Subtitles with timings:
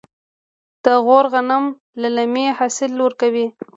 [0.83, 1.63] د غور غنم
[2.01, 3.47] للمي حاصل ورکوي.